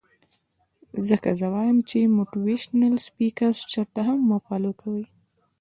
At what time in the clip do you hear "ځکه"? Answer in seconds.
1.07-1.29